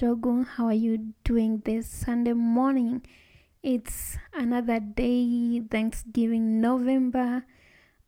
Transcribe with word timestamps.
Jogun. 0.00 0.46
How 0.46 0.64
are 0.68 0.72
you 0.72 1.12
doing 1.24 1.60
this 1.66 1.86
Sunday 1.86 2.32
morning? 2.32 3.02
It's 3.62 4.16
another 4.32 4.80
day, 4.80 5.60
Thanksgiving, 5.70 6.58
November. 6.58 7.44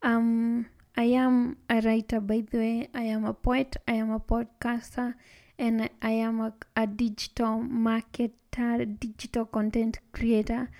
Um, 0.02 0.68
I 0.96 1.02
am 1.02 1.58
a 1.68 1.82
writer, 1.82 2.20
by 2.20 2.44
the 2.50 2.56
way. 2.56 2.88
I 2.94 3.02
am 3.02 3.26
a 3.26 3.34
poet. 3.34 3.76
I 3.86 3.92
am 3.92 4.10
a 4.10 4.20
podcaster, 4.20 5.16
and 5.58 5.90
I 6.00 6.12
am 6.12 6.40
a, 6.40 6.54
a 6.74 6.86
digital 6.86 7.60
marketer, 7.60 8.98
digital 8.98 9.44
content 9.44 9.98
creator. 10.12 10.70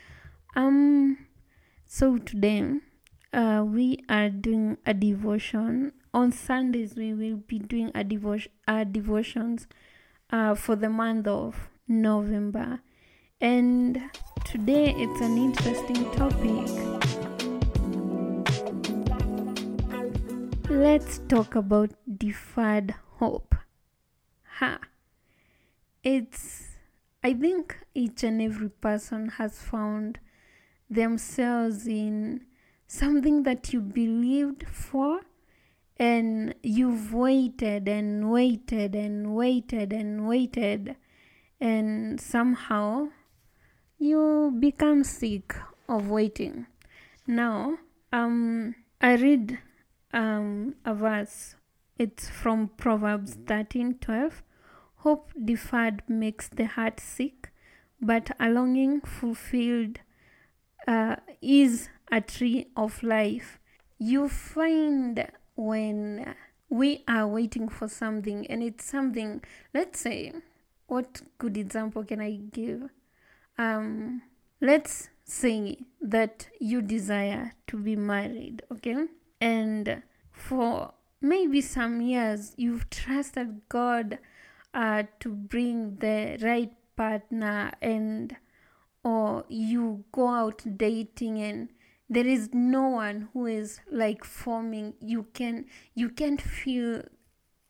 Um, 0.56 1.19
so 1.84 2.17
today, 2.17 2.77
uh, 3.34 3.62
we 3.67 3.98
are 4.09 4.31
doing 4.31 4.79
a 4.87 4.95
devotion. 4.95 5.92
On 6.15 6.33
Sundays, 6.33 6.95
we 6.97 7.12
will 7.12 7.37
be 7.37 7.59
doing 7.59 7.91
a 7.95 8.03
devotion, 8.03 8.51
uh, 8.67 8.84
devotions, 8.84 9.67
uh, 10.32 10.54
for 10.54 10.74
the 10.74 10.88
month 10.88 11.27
of 11.27 11.68
November, 11.86 12.80
and 13.41 14.02
today 14.45 14.95
it's 14.96 15.20
an 15.20 15.36
interesting 15.36 16.10
topic. 16.12 16.68
Let's 20.70 21.18
talk 21.28 21.55
about 21.55 21.91
deferred 22.18 22.95
hope. 23.18 23.55
Ha! 24.58 24.78
It's, 26.02 26.69
I 27.22 27.34
think 27.34 27.78
each 27.94 28.24
and 28.24 28.41
every 28.41 28.70
person 28.70 29.28
has 29.36 29.58
found 29.58 30.19
themselves 30.89 31.86
in 31.86 32.46
something 32.86 33.42
that 33.42 33.72
you 33.72 33.80
believed 33.80 34.67
for 34.67 35.20
and 36.03 36.55
you've 36.64 37.14
waited 37.14 37.89
and 37.89 38.28
waited 38.28 38.97
and 38.97 39.36
waited 39.36 39.92
and 39.92 40.27
waited 40.27 40.97
and 41.61 42.20
somehow 42.20 43.06
you 43.98 44.53
become 44.58 45.05
sick 45.05 45.55
of 45.89 46.08
waiting. 46.11 46.67
Now, 47.25 47.78
um, 48.12 48.75
I 49.00 49.14
read 49.14 49.58
um, 50.12 50.75
a 50.84 50.92
verse. 50.92 51.55
It's 51.98 52.28
from 52.28 52.70
Proverbs 52.77 53.36
thirteen 53.47 53.98
twelve. 54.00 54.42
Hope 55.05 55.33
deferred 55.53 56.03
makes 56.08 56.48
the 56.48 56.67
heart 56.67 56.98
sick, 56.98 57.53
but 58.00 58.34
a 58.41 58.48
longing 58.48 59.03
fulfilled 59.03 60.00
uh, 60.89 61.17
is 61.41 61.89
a 62.11 62.20
tree 62.20 62.67
of 62.77 63.03
life. 63.05 63.61
You 63.98 64.28
find 64.28 65.28
when 65.64 66.34
we 66.68 67.05
are 67.06 67.27
waiting 67.27 67.68
for 67.68 67.88
something, 67.88 68.46
and 68.46 68.62
it's 68.62 68.84
something, 68.84 69.42
let's 69.74 70.00
say, 70.00 70.32
what 70.86 71.22
good 71.38 71.56
example 71.56 72.05
can 72.05 72.20
I 72.20 72.32
give? 72.50 72.91
Um, 73.58 74.22
let's 74.60 75.08
say 75.24 75.78
that 76.00 76.48
you 76.60 76.83
desire 76.83 77.52
to 77.68 77.77
be 77.77 77.96
married, 77.96 78.62
okay? 78.72 79.06
And 79.40 80.02
for 80.30 80.92
maybe 81.20 81.60
some 81.60 82.00
years, 82.00 82.55
you've 82.56 82.90
trusted 82.90 83.62
God 83.68 84.18
uh, 84.74 85.05
to 85.20 85.28
bring 85.30 85.96
the 85.96 86.38
right 86.42 86.72
partner 86.96 87.72
and 87.80 88.36
or 89.05 89.44
you 89.48 90.05
go 90.12 90.28
out 90.28 90.62
dating 90.77 91.38
and 91.42 91.68
there 92.12 92.27
is 92.27 92.50
no 92.52 92.89
one 92.89 93.28
who 93.33 93.46
is 93.46 93.80
like 93.90 94.24
forming. 94.24 94.95
You 95.00 95.27
can 95.34 95.67
you 95.95 96.08
can't 96.08 96.40
feel 96.40 97.02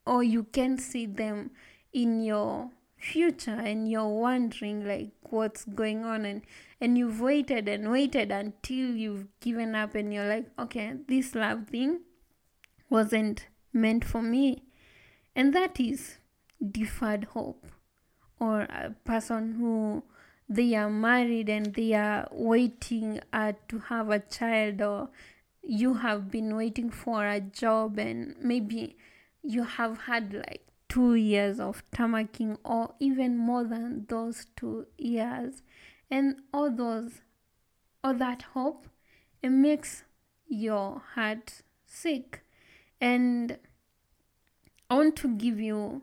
or 0.07 0.23
you 0.23 0.45
can 0.45 0.79
see 0.79 1.07
them 1.07 1.51
in 1.93 2.21
your 2.21 2.71
future 2.97 3.61
and 3.71 3.91
you're 3.91 4.09
wondering 4.09 4.87
like 4.87 5.11
what's 5.23 5.65
going 5.65 6.05
on 6.05 6.25
and 6.25 6.43
and 6.81 6.97
you've 6.97 7.21
waited 7.21 7.69
and 7.69 7.91
waited 7.91 8.31
until 8.31 8.95
you've 8.95 9.27
given 9.41 9.75
up 9.75 9.95
and 9.95 10.15
you're 10.15 10.29
like 10.29 10.47
okay 10.59 10.95
this 11.09 11.35
love 11.35 11.67
thing 11.67 12.01
wasn't 12.93 13.47
meant 13.73 14.05
for 14.05 14.23
me. 14.23 14.63
And 15.35 15.55
that 15.55 15.81
is 15.81 16.19
deferred 16.61 17.25
hope 17.33 17.67
or 18.39 18.63
a 18.63 18.95
person 19.05 19.55
who 19.55 20.03
they 20.55 20.75
are 20.75 20.91
married 20.91 21.49
and 21.49 21.75
they 21.75 21.95
are 21.95 22.29
waiting 22.31 23.21
uh, 23.33 23.53
to 23.69 23.79
have 23.79 24.11
a 24.11 24.19
child 24.19 24.83
or 24.83 25.09
you 25.63 25.95
have 25.95 26.31
been 26.31 26.57
waiting 26.57 26.91
for 26.91 27.27
a 27.27 27.41
job 27.41 27.99
and 27.99 28.35
maybe 28.41 28.97
you 29.43 29.65
have 29.65 29.99
had 30.03 30.35
like 30.35 30.67
two 30.89 31.15
years 31.15 31.59
of 31.59 31.83
tamacking 31.91 32.59
or 32.65 32.95
even 33.01 33.37
more 33.37 33.65
than 33.65 34.05
those 34.09 34.47
two 34.57 34.87
years. 34.99 35.63
And 36.11 36.37
all 36.53 36.71
those 36.71 37.23
all 38.05 38.15
that 38.15 38.43
hope 38.55 38.89
it 39.43 39.51
makes 39.51 40.03
your 40.49 41.03
heart 41.15 41.63
sick. 41.87 42.43
And 43.01 43.59
i 44.91 44.95
want 44.95 45.17
to 45.17 45.29
give 45.29 45.59
you 45.59 46.03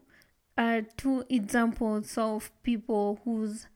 uh, 0.58 0.82
two 0.98 1.24
examples 1.30 2.18
of 2.18 2.52
people 2.64 3.20
whose 3.24 3.68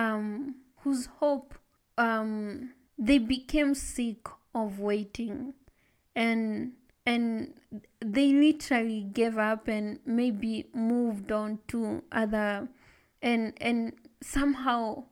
um, 0.00 0.54
whose 0.78 1.06
hope 1.20 1.54
um, 1.98 2.70
they 2.98 3.18
became 3.18 3.74
sick 3.74 4.26
of 4.54 4.78
waiting. 4.78 5.54
And 6.16 6.72
and 7.06 7.54
they 8.00 8.32
literally 8.32 9.02
gave 9.12 9.38
up 9.38 9.68
and 9.68 10.00
maybe 10.04 10.66
moved 10.74 11.32
on 11.32 11.58
to 11.68 12.02
other 12.12 12.68
and 13.22 13.52
and 13.60 13.92
somehow 14.22 15.04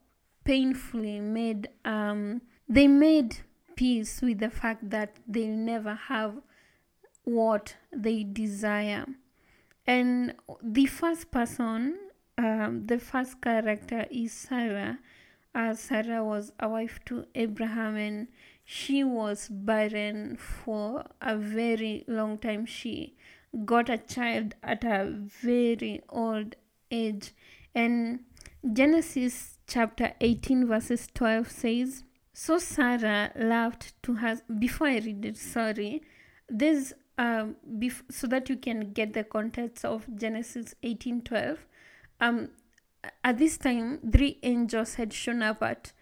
painfully 0.45 1.21
made 1.21 1.69
um, 1.85 2.43
they 2.69 2.87
made 2.87 3.39
peace 3.77 4.21
with 4.23 4.39
the 4.39 4.51
fact 4.51 4.91
that 4.91 5.17
they'll 5.27 5.49
never 5.49 5.95
have 5.95 6.35
what 7.25 7.77
they 7.93 8.25
desire. 8.25 9.07
And 9.87 10.35
the 10.63 10.87
first 10.87 11.31
person 11.31 11.97
um, 12.39 12.87
the 12.87 12.99
first 12.99 13.41
character 13.43 14.07
is 14.11 14.33
Sarah. 14.33 14.99
Uh, 15.55 15.75
Sarah 15.75 16.25
was 16.25 16.53
a 16.61 16.69
wife 16.69 17.01
to 17.07 17.27
Abraham 17.35 17.97
and 17.97 18.29
she 18.65 19.03
was 19.03 19.49
barren 19.49 20.37
for 20.37 21.05
a 21.21 21.37
very 21.37 22.05
long 22.07 22.39
time. 22.39 22.65
She 22.65 23.17
got 23.65 23.91
a 23.91 23.99
child 23.99 24.55
at 24.63 24.85
a 24.85 25.11
very 25.11 26.03
old 26.09 26.55
age. 26.91 27.33
And 27.75 28.21
Genesis 28.73 29.59
chapter 29.67 30.13
18, 30.21 30.67
verses 30.67 31.09
12 31.15 31.51
says, 31.51 32.05
So 32.33 32.59
Sarah 32.59 33.33
loved 33.35 33.95
to 34.05 34.15
have, 34.15 34.43
before 34.61 34.87
I 34.87 34.99
read 34.99 35.25
it, 35.25 35.37
sorry, 35.37 36.03
this, 36.49 36.93
um, 37.17 37.57
bef- 37.69 38.03
so 38.11 38.29
that 38.29 38.49
you 38.49 38.57
can 38.57 38.93
get 38.93 39.15
the 39.15 39.25
context 39.25 39.85
of 39.85 40.07
Genesis 40.15 40.75
18 40.85 41.23
12 41.23 41.59
um 42.21 42.49
at 43.23 43.39
this 43.39 43.57
time 43.57 43.99
three 44.13 44.39
angels 44.43 44.95
had 44.95 45.13
shown 45.13 45.43
up 45.43 45.63
at 45.63 45.93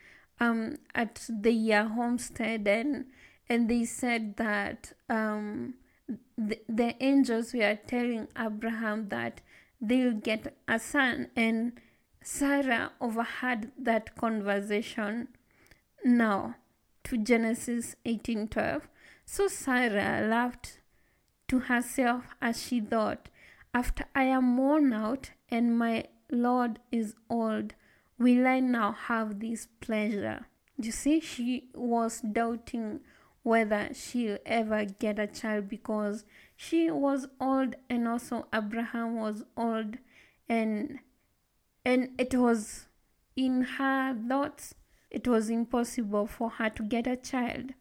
um 0.40 0.76
at 0.94 1.26
their 1.28 1.84
homestead 1.88 2.66
and 2.66 3.06
and 3.48 3.68
they 3.68 3.84
said 3.84 4.36
that 4.36 4.92
um 5.08 5.74
the, 6.38 6.58
the 6.68 6.94
angels 7.02 7.52
were 7.52 7.78
telling 7.86 8.28
abraham 8.38 9.08
that 9.08 9.40
they'll 9.80 10.12
get 10.12 10.56
a 10.68 10.78
son 10.78 11.28
and 11.36 11.80
sarah 12.22 12.92
overheard 13.00 13.70
that 13.78 14.14
conversation 14.16 15.28
now 16.04 16.56
to 17.04 17.16
genesis 17.16 17.94
18:12 18.04 18.82
so 19.24 19.48
sarah 19.48 20.26
laughed 20.26 20.80
to 21.48 21.60
herself 21.60 22.34
as 22.40 22.62
she 22.62 22.80
thought 22.80 23.28
after 23.72 24.04
i 24.14 24.24
am 24.24 24.56
worn 24.56 24.92
out 24.92 25.30
and 25.50 25.78
my 25.78 26.04
Lord 26.30 26.78
is 26.90 27.14
old, 27.30 27.74
will 28.18 28.46
I 28.46 28.60
now 28.60 28.92
have 28.92 29.40
this 29.40 29.68
pleasure? 29.80 30.46
You 30.78 30.92
see, 30.92 31.20
she 31.20 31.68
was 31.74 32.20
doubting 32.20 33.00
whether 33.42 33.90
she'll 33.94 34.38
ever 34.44 34.84
get 34.84 35.18
a 35.18 35.26
child 35.26 35.68
because 35.68 36.24
she 36.56 36.90
was 36.90 37.28
old 37.40 37.76
and 37.88 38.08
also 38.08 38.46
Abraham 38.52 39.16
was 39.16 39.44
old 39.56 39.98
and 40.48 40.98
and 41.84 42.10
it 42.18 42.34
was 42.34 42.88
in 43.36 43.62
her 43.62 44.16
thoughts 44.28 44.74
it 45.10 45.28
was 45.28 45.48
impossible 45.48 46.26
for 46.26 46.50
her 46.50 46.68
to 46.70 46.82
get 46.82 47.06
a 47.06 47.16
child. 47.16 47.72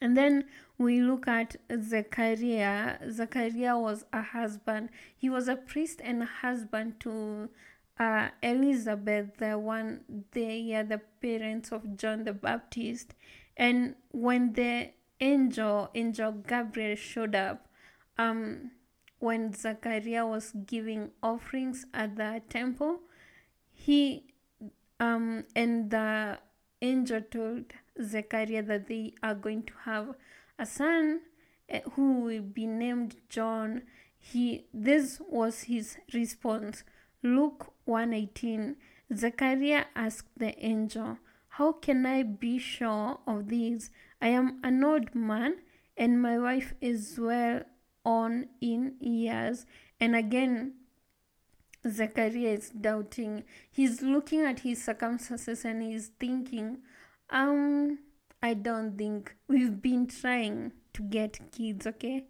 And 0.00 0.16
then 0.16 0.44
we 0.76 1.00
look 1.00 1.26
at 1.26 1.56
Zechariah. 1.82 3.10
Zechariah 3.10 3.78
was 3.78 4.04
a 4.12 4.22
husband. 4.22 4.90
He 5.16 5.28
was 5.28 5.48
a 5.48 5.56
priest 5.56 6.00
and 6.02 6.22
a 6.22 6.26
husband 6.26 7.00
to 7.00 7.48
uh, 7.98 8.28
Elizabeth, 8.42 9.36
the 9.38 9.58
one 9.58 10.24
they 10.30 10.72
are 10.74 10.84
the 10.84 11.00
parents 11.20 11.72
of 11.72 11.96
John 11.96 12.24
the 12.24 12.32
Baptist. 12.32 13.14
And 13.56 13.96
when 14.12 14.52
the 14.52 14.90
angel, 15.20 15.90
angel 15.94 16.32
Gabriel 16.32 16.94
showed 16.94 17.34
up, 17.34 17.66
um, 18.16 18.70
when 19.18 19.52
Zachariah 19.52 20.26
was 20.26 20.52
giving 20.66 21.10
offerings 21.22 21.86
at 21.92 22.16
the 22.16 22.40
temple, 22.48 23.00
he 23.72 24.24
um 25.00 25.44
and 25.54 25.90
the 25.90 26.38
angel 26.82 27.20
told 27.20 27.64
Zechariah 28.00 28.62
that 28.62 28.88
they 28.88 29.14
are 29.22 29.34
going 29.34 29.62
to 29.64 29.72
have 29.84 30.14
a 30.58 30.66
son 30.66 31.20
eh, 31.68 31.80
who 31.92 32.20
will 32.20 32.42
be 32.42 32.66
named 32.66 33.16
John. 33.28 33.82
He 34.18 34.66
this 34.72 35.20
was 35.28 35.62
his 35.62 35.96
response. 36.12 36.84
Luke 37.22 37.72
118. 37.84 38.76
Zechariah 39.14 39.86
asked 39.96 40.28
the 40.36 40.58
angel, 40.64 41.18
How 41.48 41.72
can 41.72 42.04
I 42.06 42.22
be 42.22 42.58
sure 42.58 43.18
of 43.26 43.48
this? 43.48 43.90
I 44.20 44.28
am 44.28 44.60
an 44.62 44.84
old 44.84 45.14
man, 45.14 45.56
and 45.96 46.20
my 46.20 46.38
wife 46.38 46.74
is 46.80 47.18
well 47.18 47.62
on 48.04 48.48
in 48.60 48.94
years. 49.00 49.66
And 50.00 50.14
again, 50.14 50.74
Zechariah 51.86 52.54
is 52.54 52.70
doubting. 52.70 53.44
He's 53.70 54.02
looking 54.02 54.42
at 54.42 54.60
his 54.60 54.82
circumstances 54.82 55.64
and 55.64 55.82
he's 55.82 56.08
thinking, 56.18 56.78
um, 57.30 57.98
I 58.42 58.54
don't 58.54 58.96
think 58.96 59.34
we've 59.48 59.80
been 59.80 60.06
trying 60.06 60.72
to 60.94 61.02
get 61.02 61.38
kids, 61.52 61.86
okay? 61.86 62.26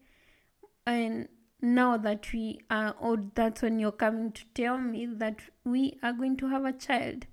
And 0.86 1.28
now 1.60 1.96
that 1.96 2.32
we 2.32 2.60
are 2.70 2.94
old, 3.00 3.34
that's 3.34 3.62
when 3.62 3.78
you're 3.78 3.92
coming 3.92 4.32
to 4.32 4.44
tell 4.54 4.78
me 4.78 5.06
that 5.06 5.40
we 5.64 5.98
are 6.02 6.12
going 6.12 6.36
to 6.38 6.48
have 6.48 6.64
a 6.64 6.72
child. 6.72 7.26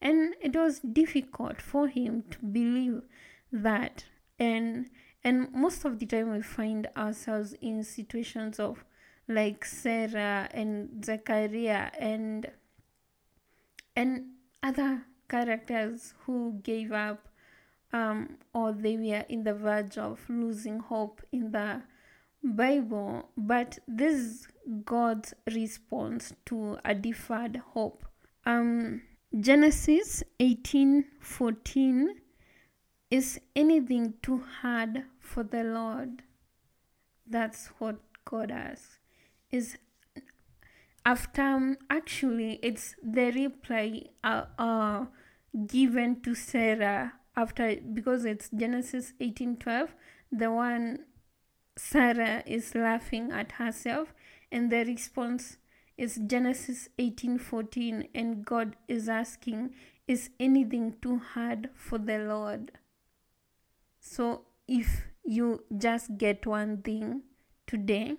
And 0.00 0.34
it 0.40 0.54
was 0.54 0.80
difficult 0.80 1.60
for 1.60 1.88
him 1.88 2.24
to 2.30 2.38
believe 2.38 3.02
that. 3.52 4.04
And 4.38 4.90
and 5.22 5.50
most 5.52 5.86
of 5.86 5.98
the 5.98 6.06
time 6.06 6.32
we 6.32 6.42
find 6.42 6.86
ourselves 6.96 7.54
in 7.62 7.82
situations 7.82 8.60
of 8.60 8.84
like 9.26 9.64
Sarah 9.64 10.48
and 10.52 11.02
Zechariah 11.04 11.90
and 11.98 12.50
and 13.96 14.32
other 14.62 15.04
characters 15.34 16.14
who 16.24 16.60
gave 16.62 16.92
up 16.92 17.28
um, 17.92 18.36
or 18.52 18.72
they 18.72 18.96
were 18.96 19.24
in 19.28 19.42
the 19.42 19.54
verge 19.54 19.98
of 19.98 20.20
losing 20.28 20.78
hope 20.78 21.22
in 21.32 21.50
the 21.50 21.82
Bible, 22.44 23.30
but 23.36 23.78
this 23.88 24.14
is 24.14 24.48
God's 24.84 25.34
response 25.52 26.34
to 26.46 26.78
a 26.84 26.94
deferred 26.94 27.56
hope. 27.72 28.04
Um, 28.44 29.02
Genesis 29.48 30.22
18:14 30.38 32.08
is 33.10 33.40
anything 33.56 34.14
too 34.22 34.40
hard 34.60 35.04
for 35.18 35.42
the 35.42 35.64
Lord? 35.64 36.22
That's 37.26 37.66
what 37.78 37.96
God 38.24 38.50
asks. 38.50 38.98
Is 39.50 39.78
after 41.06 41.42
um, 41.42 41.76
actually 41.90 42.58
it's 42.62 42.94
the 43.02 43.30
reply 43.32 44.02
uh, 44.22 44.44
uh, 44.58 45.04
given 45.66 46.20
to 46.22 46.34
Sarah 46.34 47.14
after 47.36 47.76
because 47.76 48.24
it's 48.24 48.48
Genesis 48.50 49.12
18:12 49.20 49.94
the 50.32 50.50
one 50.50 51.04
Sarah 51.76 52.42
is 52.46 52.74
laughing 52.74 53.32
at 53.32 53.52
herself 53.52 54.14
and 54.50 54.70
the 54.70 54.84
response 54.84 55.58
is 55.96 56.20
Genesis 56.26 56.88
18:14 56.98 58.08
and 58.14 58.44
God 58.44 58.76
is 58.88 59.08
asking 59.08 59.74
is 60.06 60.30
anything 60.38 60.96
too 61.00 61.18
hard 61.18 61.70
for 61.74 61.98
the 61.98 62.18
Lord? 62.18 62.72
So 64.00 64.46
if 64.68 65.06
you 65.24 65.64
just 65.78 66.18
get 66.18 66.46
one 66.46 66.82
thing 66.82 67.22
today 67.66 68.16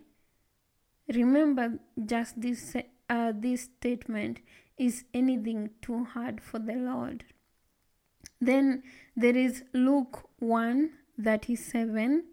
remember 1.14 1.80
just 2.06 2.42
this 2.42 2.76
uh, 3.10 3.32
this 3.36 3.64
statement 3.64 4.40
is 4.77 5.06
anything 5.13 5.69
too 5.81 6.04
hard 6.04 6.42
for 6.42 6.60
the 6.60 6.74
Lord 6.74 7.24
then 8.42 8.83
there 9.16 9.36
is 9.36 9.63
Luke 9.74 10.30
1 10.39 10.92
37. 11.24 12.25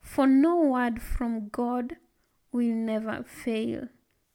For 0.00 0.26
no 0.26 0.62
word 0.62 1.00
from 1.00 1.48
God 1.48 1.96
will 2.52 2.74
never 2.74 3.24
fail. 3.24 3.88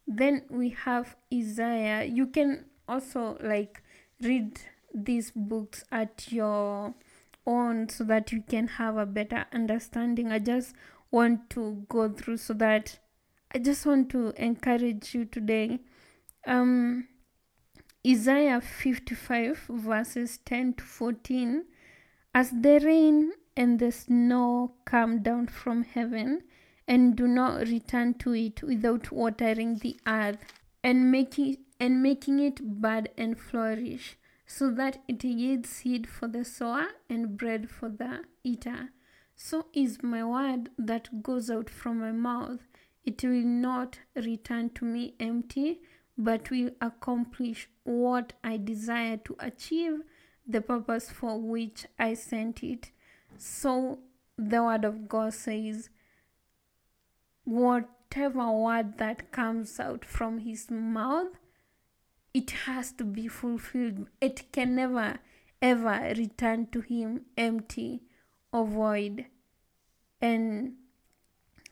Then 0.06 0.44
we 0.50 0.70
have 0.70 1.16
Isaiah. 1.34 2.04
You 2.06 2.28
can 2.28 2.66
also 2.88 3.38
like 3.42 3.82
read 4.22 4.60
these 4.94 5.32
books 5.36 5.84
at 5.92 6.32
your 6.32 6.94
own 7.46 7.90
so 7.90 8.04
that 8.06 8.32
you 8.32 8.42
can 8.42 8.68
have 8.68 8.98
a 8.98 9.06
better 9.06 9.46
understanding. 9.54 10.32
I 10.32 10.40
just 10.40 10.74
want 11.12 11.50
to 11.52 11.86
go 11.90 12.10
through 12.10 12.38
so 12.38 12.54
that 12.56 13.00
I 13.54 13.60
just 13.60 13.86
want 13.86 14.10
to 14.12 14.34
encourage 14.38 15.14
you 15.14 15.26
today. 15.26 15.80
Um 16.46 17.08
Isaiah 18.06 18.62
55 18.62 19.66
verses 19.70 20.40
10 20.46 20.74
to 20.74 20.84
14 20.84 21.66
as 22.34 22.52
the 22.52 22.80
rain 22.84 23.32
and 23.56 23.80
the 23.80 23.92
snow 23.92 24.76
come 24.86 25.24
down 25.24 25.48
from 25.48 25.84
heaven 25.84 26.44
and 26.88 27.16
do 27.16 27.28
not 27.28 27.68
return 27.68 28.14
to 28.14 28.34
it 28.34 28.64
without 28.64 29.12
watering 29.12 29.78
the 29.78 30.00
earth 30.08 30.38
and 30.84 31.12
making 31.12 31.58
and 31.80 32.02
making 32.02 32.40
it 32.40 32.82
bud 32.82 33.10
and 33.18 33.40
flourish, 33.40 34.18
so 34.46 34.72
that 34.72 34.98
it 35.08 35.24
yields 35.24 35.70
seed 35.70 36.08
for 36.08 36.28
the 36.28 36.44
sower 36.44 36.88
and 37.10 37.38
bread 37.38 37.70
for 37.70 37.90
the 37.90 38.24
eater. 38.44 38.90
So 39.36 39.68
is 39.74 40.02
my 40.02 40.24
word 40.24 40.70
that 40.80 41.22
goes 41.22 41.52
out 41.52 41.70
from 41.70 42.00
my 42.00 42.12
mouth. 42.12 42.62
It 43.06 43.24
will 43.24 43.46
not 43.46 44.00
return 44.16 44.72
to 44.72 44.86
me 44.86 45.14
empty, 45.20 45.82
but 46.18 46.50
will 46.50 46.72
accomplish 46.82 47.70
what 47.84 48.34
I 48.44 48.58
desire 48.58 49.18
to 49.18 49.36
achieve 49.40 50.02
the 50.48 50.62
purpose 50.62 51.12
for 51.12 51.40
which 51.40 51.86
I 52.00 52.14
sent 52.16 52.64
it. 52.64 52.92
So 53.38 54.00
the 54.38 54.64
word 54.64 54.86
of 54.86 55.08
God 55.08 55.34
says, 55.34 55.90
whatever 57.44 58.52
word 58.52 58.98
that 58.98 59.32
comes 59.32 59.80
out 59.80 60.06
from 60.06 60.40
his 60.40 60.72
mouth, 60.72 61.38
it 62.34 62.52
has 62.52 62.92
to 62.94 63.04
be 63.04 63.28
fulfilled. 63.28 64.08
It 64.22 64.52
can 64.52 64.76
never 64.76 65.20
ever 65.62 66.14
return 66.16 66.68
to 66.68 66.82
him 66.82 67.22
empty 67.38 68.02
or 68.52 68.66
void. 68.66 69.26
And 70.22 70.74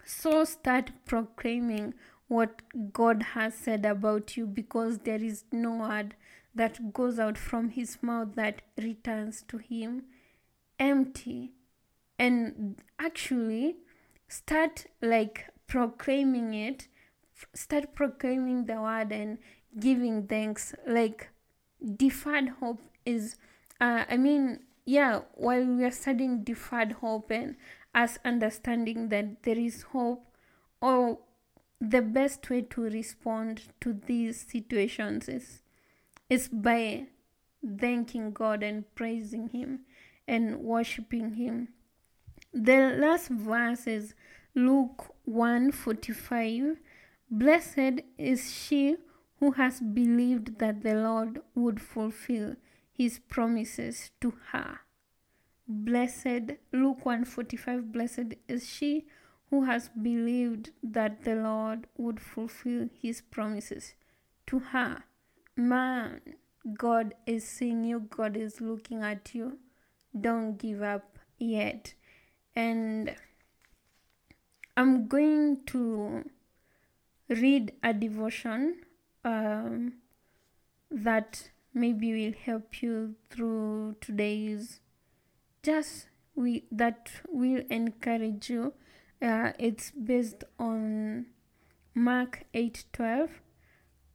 so 0.06 0.44
start 0.44 0.92
proclaiming 1.06 1.94
what 2.28 2.62
God 2.94 3.24
has 3.34 3.54
said 3.54 3.86
about 3.86 4.36
you 4.36 4.46
because 4.46 5.00
there 5.00 5.24
is 5.24 5.44
no 5.52 5.76
word 5.76 6.16
that 6.54 6.94
goes 6.94 7.20
out 7.20 7.38
from 7.38 7.70
his 7.70 7.98
mouth 8.02 8.36
that 8.36 8.62
returns 8.78 9.44
to 9.48 9.58
him 9.58 10.04
empty. 10.80 11.52
And 12.18 12.82
actually 12.98 13.76
start 14.28 14.86
like 15.02 15.48
proclaiming 15.68 16.54
it 16.54 16.88
start 17.54 17.94
proclaiming 17.94 18.66
the 18.66 18.82
word 18.82 19.12
and 19.12 19.38
giving 19.78 20.26
thanks. 20.26 20.74
Like 20.88 21.30
deferred 21.96 22.50
hope 22.60 22.82
is 23.06 23.36
uh, 23.80 24.06
i 24.10 24.18
mean 24.18 24.60
yeah 24.86 25.22
while 25.34 25.64
we 25.64 25.84
are 25.84 25.92
studying 25.92 26.44
deferred 26.44 26.94
hope 26.94 27.32
and 27.32 27.56
us 27.94 28.18
understanding 28.26 29.10
that 29.10 29.44
there 29.44 29.58
is 29.58 29.84
hope 29.94 30.26
or 30.82 31.20
the 31.80 32.02
best 32.02 32.50
way 32.50 32.62
to 32.62 32.82
respond 32.82 33.64
to 33.82 33.94
these 33.94 34.42
situations 34.42 35.28
is 35.28 35.62
is 36.30 36.48
by 36.48 37.06
thanking 37.80 38.32
God 38.32 38.64
and 38.64 38.84
praising 38.96 39.50
Him 39.50 39.82
and 40.28 40.60
worshiping 40.60 41.36
Him. 41.36 41.70
The 42.54 42.96
last 42.98 43.30
verse 43.30 43.86
is 43.86 44.16
Luke 44.56 45.14
1:45. 45.28 46.78
Blessed 47.30 48.02
is 48.18 48.52
she 48.54 48.98
who 49.40 49.52
has 49.52 49.82
believed 49.82 50.60
that 50.60 50.82
the 50.82 50.96
Lord 50.96 51.42
would 51.54 51.82
fulfill 51.82 52.56
his 52.92 53.20
promises 53.20 54.12
to 54.22 54.34
her. 54.52 54.80
Blessed 55.68 56.54
Luke 56.72 57.04
1:45 57.04 57.92
Blessed 57.92 58.36
is 58.48 58.70
she 58.70 59.06
who 59.56 59.64
has 59.64 59.90
believed 59.90 60.72
that 60.84 61.24
the 61.24 61.34
Lord 61.34 61.88
would 61.98 62.20
fulfill 62.20 62.90
his 63.02 63.22
promises 63.22 63.94
to 64.48 64.60
her 64.60 65.04
man, 65.56 66.20
God 66.78 67.14
is 67.26 67.48
seeing 67.48 67.86
you, 67.86 68.02
God 68.02 68.36
is 68.36 68.60
looking 68.60 69.02
at 69.02 69.34
you. 69.34 69.60
Don't 70.20 70.58
give 70.58 70.82
up 70.82 71.20
yet. 71.40 71.94
And 72.54 73.16
I'm 74.76 75.08
going 75.08 75.64
to 75.68 76.30
read 77.30 77.72
a 77.82 77.94
devotion 77.94 78.82
um, 79.24 79.94
that 80.92 81.50
maybe 81.74 82.12
will 82.12 82.38
help 82.46 82.82
you 82.82 83.16
through 83.30 83.96
today's 84.02 84.82
just 85.64 86.08
we 86.36 86.66
that 86.72 87.10
will 87.30 87.64
encourage 87.70 88.50
you 88.50 88.74
uh, 89.26 89.52
it's 89.58 89.92
based 89.92 90.44
on 90.60 91.26
Mark 91.96 92.46
8:12, 92.54 93.30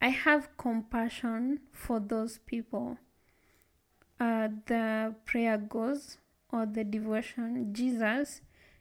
I 0.01 0.09
have 0.11 0.57
compassion 0.57 1.61
for 1.73 1.99
those 1.99 2.39
people. 2.39 2.99
Uh, 4.21 4.49
the 4.67 5.15
prayer 5.25 5.59
goes 5.59 6.19
or 6.53 6.67
the 6.67 6.85
devotion, 6.85 7.73
Jesus, 7.75 8.41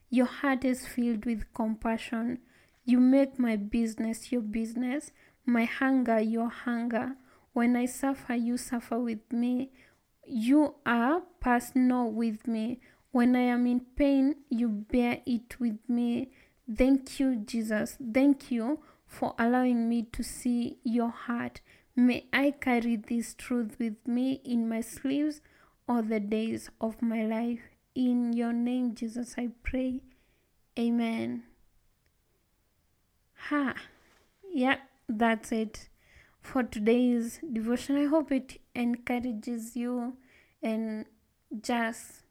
your 0.09 0.25
heart 0.25 0.65
is 0.65 0.87
filled 0.87 1.25
with 1.25 1.53
compassion. 1.53 2.39
You 2.85 2.99
make 2.99 3.39
my 3.39 3.55
business 3.55 4.31
your 4.31 4.41
business, 4.41 5.11
my 5.45 5.65
hunger 5.65 6.19
your 6.19 6.49
hunger. 6.49 7.15
When 7.53 7.75
I 7.75 7.85
suffer, 7.85 8.35
you 8.35 8.57
suffer 8.57 8.99
with 8.99 9.31
me. 9.31 9.71
You 10.25 10.75
are 10.85 11.21
personal 11.39 12.11
with 12.11 12.47
me. 12.47 12.81
When 13.11 13.35
I 13.35 13.41
am 13.41 13.65
in 13.65 13.81
pain, 13.95 14.35
you 14.49 14.67
bear 14.69 15.21
it 15.25 15.59
with 15.59 15.79
me. 15.87 16.31
Thank 16.73 17.19
you, 17.19 17.37
Jesus. 17.37 17.97
Thank 18.13 18.51
you 18.51 18.79
for 19.07 19.33
allowing 19.39 19.89
me 19.89 20.03
to 20.11 20.23
see 20.23 20.77
your 20.83 21.09
heart. 21.09 21.61
May 21.95 22.27
I 22.31 22.51
carry 22.51 22.95
this 22.95 23.33
truth 23.33 23.77
with 23.79 24.07
me 24.07 24.41
in 24.45 24.69
my 24.69 24.81
sleeves 24.81 25.41
all 25.87 26.03
the 26.03 26.19
days 26.19 26.69
of 26.79 27.01
my 27.01 27.25
life. 27.25 27.61
In 27.95 28.33
your 28.33 28.53
name, 28.53 28.93
Jesus, 28.93 29.35
I 29.37 29.49
pray. 29.63 30.01
Amen. 30.77 31.43
Ha. 33.47 33.73
Yeah, 34.53 34.77
that's 35.07 35.51
it 35.51 35.89
for 36.41 36.63
today's 36.63 37.39
devotion. 37.51 37.97
I 37.97 38.05
hope 38.05 38.31
it 38.31 38.61
encourages 38.75 39.75
you 39.75 40.17
and 40.61 41.05
just 41.61 42.21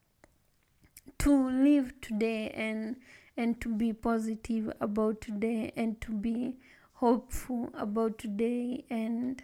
to 1.18 1.50
live 1.50 1.92
today 2.00 2.50
and 2.50 2.96
and 3.36 3.60
to 3.60 3.68
be 3.68 3.92
positive 3.92 4.72
about 4.80 5.20
today 5.20 5.72
and 5.76 6.00
to 6.00 6.12
be 6.12 6.56
hopeful 6.94 7.70
about 7.74 8.18
today 8.18 8.84
and 8.90 9.42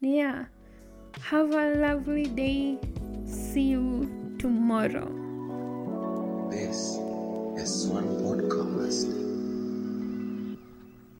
yeah. 0.00 0.46
Have 1.20 1.52
a 1.52 1.74
lovely 1.76 2.26
day. 2.26 2.78
See 3.24 3.62
you 3.62 4.36
tomorrow. 4.38 5.08
This 6.50 6.98
is 7.56 7.86
one 7.86 8.08
podcast 8.22 9.23